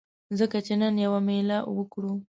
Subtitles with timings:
[0.37, 2.13] ځه چې نن یوه میله وکړو